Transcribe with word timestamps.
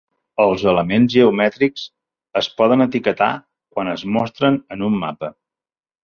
Els 0.43 0.61
elements 0.69 1.11
geomètrics 1.15 1.83
es 2.41 2.49
poden 2.61 2.85
etiquetar 2.85 3.27
quan 3.75 3.91
es 3.91 4.05
mostren 4.15 4.57
en 4.77 4.87
un 4.89 4.97
mapa. 5.03 5.31